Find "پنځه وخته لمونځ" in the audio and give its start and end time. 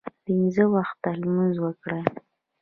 0.23-1.55